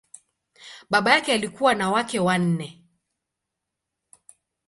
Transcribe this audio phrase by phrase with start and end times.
[0.89, 2.83] Baba yake alikuwa na wake wanne.